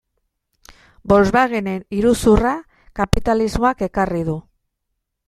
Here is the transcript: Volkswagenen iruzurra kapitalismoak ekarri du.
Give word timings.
Volkswagenen 1.11 1.85
iruzurra 1.97 2.53
kapitalismoak 3.01 3.85
ekarri 3.89 4.23
du. 4.31 4.37